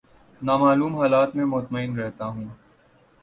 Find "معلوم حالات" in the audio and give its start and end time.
0.57-1.35